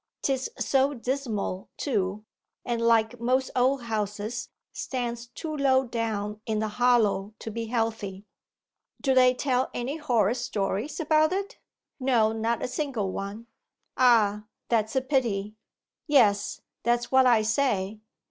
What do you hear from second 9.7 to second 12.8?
any horrid stories about it?' 'No, not a